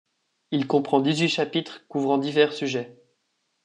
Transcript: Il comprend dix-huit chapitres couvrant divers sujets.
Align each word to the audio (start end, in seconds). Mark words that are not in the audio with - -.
Il 0.49 0.65
comprend 0.65 0.99
dix-huit 0.99 1.29
chapitres 1.29 1.85
couvrant 1.87 2.17
divers 2.17 2.53
sujets. 2.53 2.97